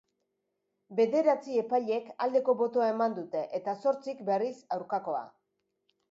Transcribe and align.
Bederatzi 0.99 1.57
epailek 1.63 2.07
aldeko 2.25 2.55
botoa 2.61 2.87
eman 2.93 3.17
dute 3.17 3.43
eta 3.59 3.75
zortzik, 3.83 4.23
berriz, 4.31 4.55
aurkakoa. 4.79 5.21